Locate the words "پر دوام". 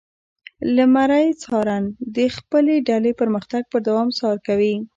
3.71-4.07